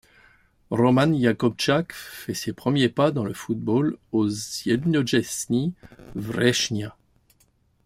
Roman 0.71 1.13
Jakóbczak 1.15 1.93
fait 1.93 2.33
ses 2.33 2.53
premiers 2.53 2.89
pas 2.89 3.11
dans 3.11 3.23
le 3.23 3.35
football 3.35 3.99
au 4.11 4.27
Zjednoczeni 4.29 5.75
Września. 6.15 6.95